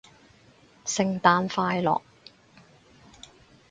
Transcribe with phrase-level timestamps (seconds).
[0.83, 2.01] 聖誕快樂